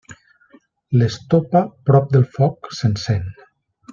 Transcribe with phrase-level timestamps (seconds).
[1.01, 3.31] L'estopa, prop del foc, s'encén.